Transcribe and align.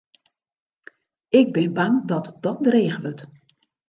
Ik 1.39 1.53
bin 1.53 1.73
bang 1.75 1.95
dat 2.09 2.25
dat 2.43 2.59
dreech 2.65 2.97
wurdt. 3.01 3.23